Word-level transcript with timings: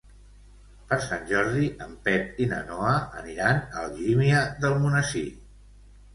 Per 0.93 0.97
Sant 1.03 1.27
Jordi 1.31 1.67
en 1.87 1.93
Pep 2.07 2.39
i 2.47 2.47
na 2.55 2.63
Noa 2.71 2.95
aniran 3.21 3.61
a 3.61 3.79
Algímia 3.85 4.43
d'Almonesir. 4.65 5.25